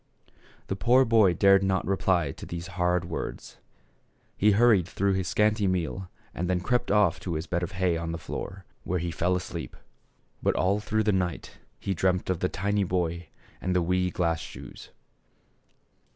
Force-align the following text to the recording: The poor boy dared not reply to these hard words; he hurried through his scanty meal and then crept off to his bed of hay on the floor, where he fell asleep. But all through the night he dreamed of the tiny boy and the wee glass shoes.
The 0.65 0.75
poor 0.75 1.05
boy 1.05 1.35
dared 1.35 1.61
not 1.61 1.85
reply 1.85 2.31
to 2.31 2.47
these 2.47 2.65
hard 2.73 3.05
words; 3.05 3.57
he 4.35 4.53
hurried 4.53 4.87
through 4.87 5.13
his 5.13 5.27
scanty 5.27 5.67
meal 5.67 6.09
and 6.33 6.49
then 6.49 6.59
crept 6.59 6.89
off 6.89 7.19
to 7.19 7.35
his 7.35 7.45
bed 7.45 7.61
of 7.61 7.73
hay 7.73 7.97
on 7.97 8.11
the 8.11 8.17
floor, 8.17 8.65
where 8.83 8.97
he 8.97 9.11
fell 9.11 9.35
asleep. 9.35 9.77
But 10.41 10.55
all 10.55 10.79
through 10.79 11.03
the 11.03 11.11
night 11.11 11.59
he 11.79 11.93
dreamed 11.93 12.31
of 12.31 12.39
the 12.39 12.49
tiny 12.49 12.83
boy 12.83 13.27
and 13.61 13.75
the 13.75 13.81
wee 13.83 14.09
glass 14.09 14.39
shoes. 14.39 14.89